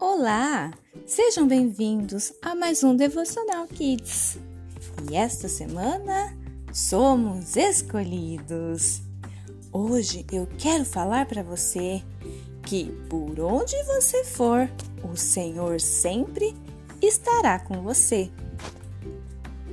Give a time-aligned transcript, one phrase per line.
[0.00, 0.72] Olá!
[1.04, 4.38] Sejam bem-vindos a mais um Devocional Kids.
[5.10, 6.34] E esta semana
[6.72, 9.02] somos escolhidos.
[9.70, 12.02] Hoje eu quero falar para você
[12.62, 14.70] que por onde você for,
[15.04, 16.56] o Senhor sempre
[17.02, 18.30] estará com você.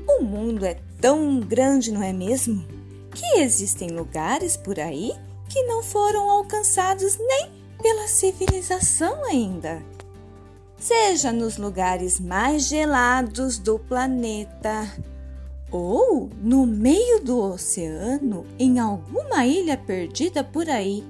[0.10, 2.68] O mundo é tão grande, não é mesmo?
[3.16, 5.14] Que existem lugares por aí
[5.48, 7.50] que não foram alcançados nem
[7.82, 9.82] pela civilização ainda
[10.88, 14.90] seja nos lugares mais gelados do planeta
[15.70, 21.04] ou no meio do oceano, em alguma ilha perdida por aí.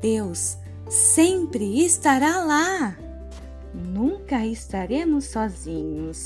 [0.00, 0.56] Deus
[0.88, 2.96] sempre estará lá.
[3.74, 6.24] Nunca estaremos sozinhos.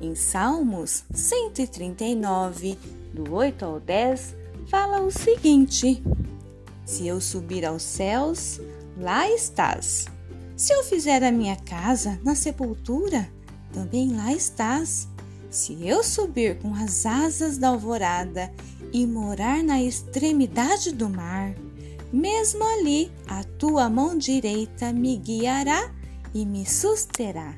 [0.00, 2.78] Em Salmos 139,
[3.12, 4.34] do 8 ao 10,
[4.70, 6.02] fala o seguinte:
[6.86, 8.58] Se eu subir aos céus,
[8.96, 10.06] lá estás
[10.58, 13.32] se eu fizer a minha casa na sepultura,
[13.72, 15.06] também lá estás.
[15.48, 18.52] Se eu subir com as asas da alvorada
[18.92, 21.54] e morar na extremidade do mar,
[22.12, 25.94] mesmo ali a tua mão direita me guiará
[26.34, 27.54] e me susterá.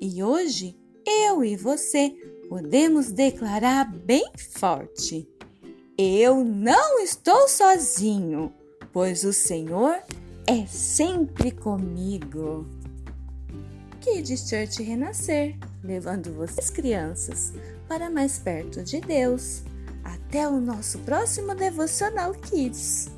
[0.00, 2.12] E hoje eu e você
[2.48, 5.28] podemos declarar bem forte:
[5.96, 8.52] Eu não estou sozinho,
[8.92, 10.02] pois o Senhor
[10.50, 12.66] é sempre comigo.
[14.00, 17.52] Kids Church Renascer, levando vocês crianças
[17.86, 19.62] para mais perto de Deus.
[20.02, 23.12] Até o nosso próximo devocional Kids.